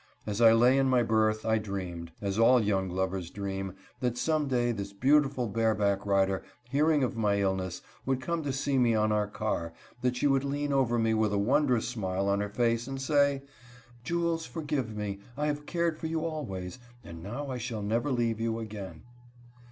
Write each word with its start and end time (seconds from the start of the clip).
As 0.25 0.41
I 0.41 0.51
lay 0.51 0.79
in 0.79 0.89
my 0.89 1.03
berth 1.03 1.45
I 1.45 1.59
dreamed, 1.59 2.11
as 2.23 2.39
all 2.39 2.59
young 2.59 2.89
lovers 2.89 3.29
dream, 3.29 3.75
that 3.99 4.17
some 4.17 4.47
day 4.47 4.71
this 4.71 4.93
beautiful 4.93 5.45
bareback 5.45 6.07
rider, 6.07 6.41
hearing 6.71 7.03
of 7.03 7.15
my 7.15 7.39
illness, 7.39 7.83
would 8.03 8.19
come 8.19 8.41
to 8.41 8.51
see 8.51 8.79
me 8.79 8.95
on 8.95 9.11
our 9.11 9.27
car; 9.27 9.73
that 10.01 10.15
she 10.15 10.25
would 10.25 10.43
lean 10.43 10.73
over 10.73 10.97
me 10.97 11.13
with 11.13 11.31
a 11.33 11.37
wondrous 11.37 11.87
smile 11.87 12.27
on 12.29 12.39
her 12.39 12.49
face 12.49 12.87
and 12.87 12.99
say: 12.99 13.43
"Jules, 14.03 14.43
forgive 14.47 14.97
me. 14.97 15.19
I 15.37 15.45
have 15.45 15.67
cared 15.67 15.99
for 15.99 16.07
you 16.07 16.25
always, 16.25 16.79
and 17.03 17.21
now 17.21 17.51
I 17.51 17.59
shall 17.59 17.83
never 17.83 18.11
leave 18.11 18.39
you 18.39 18.57
again." 18.57 19.03